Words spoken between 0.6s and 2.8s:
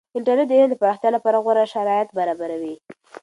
د پراختیا لپاره غوره شرایط برابروي.